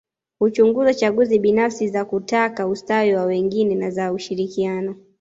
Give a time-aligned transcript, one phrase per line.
[0.39, 4.95] Huchunguza chaguzi binafsi za kutaka ustawi wa wengine na za ushirikiano